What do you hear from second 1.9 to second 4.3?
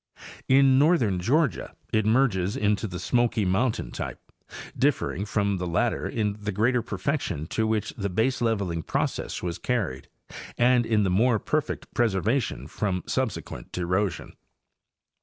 it merges into the Smoky mountain type,